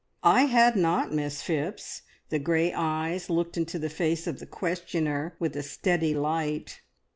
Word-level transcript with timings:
"I 0.23 0.45
had 0.45 0.75
not, 0.75 1.13
Miss 1.13 1.43
Phipps!" 1.43 2.01
The 2.29 2.39
grey 2.39 2.73
eyes 2.73 3.29
looked 3.29 3.55
into 3.55 3.77
the 3.77 3.87
face 3.87 4.25
of 4.25 4.39
the 4.39 4.47
questioner 4.47 5.35
with 5.37 5.55
a 5.55 5.61
steady 5.61 6.15
light. 6.15 6.81